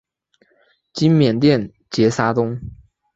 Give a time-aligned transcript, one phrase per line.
[0.93, 2.59] 今缅甸杰沙东。